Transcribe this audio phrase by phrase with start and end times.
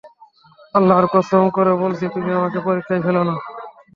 [0.75, 3.35] আল্লাহর কসম করে বলছি, তুমি আমাকে পরীক্ষায় ফেলো না।